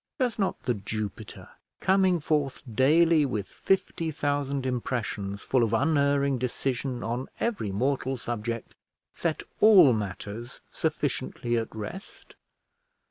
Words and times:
Does 0.17 0.39
not 0.39 0.59
The 0.63 0.73
Jupiter, 0.73 1.47
coming 1.79 2.19
forth 2.19 2.63
daily 2.73 3.23
with 3.23 3.45
fifty 3.45 4.09
thousand 4.09 4.65
impressions 4.65 5.43
full 5.43 5.61
of 5.61 5.73
unerring 5.75 6.39
decision 6.39 7.03
on 7.03 7.27
every 7.39 7.71
mortal 7.71 8.17
subject, 8.17 8.73
set 9.13 9.43
all 9.59 9.93
matters 9.93 10.59
sufficiently 10.71 11.55
at 11.55 11.75
rest? 11.75 12.35